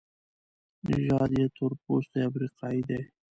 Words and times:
نژاد 0.87 1.31
یې 1.37 1.45
تورپوستی 1.55 2.19
افریقایی 2.29 2.81
دی. 2.89 2.99